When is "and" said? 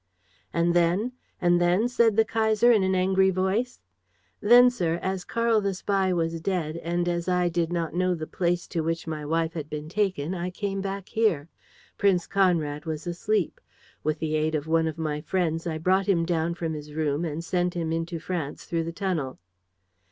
0.51-0.73, 1.39-1.61, 6.77-7.07, 17.23-17.43